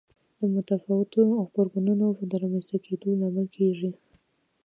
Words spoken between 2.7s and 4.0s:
کېدو لامل کېږي.